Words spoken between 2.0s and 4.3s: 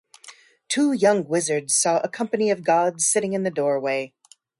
company of gods sitting in the doorway.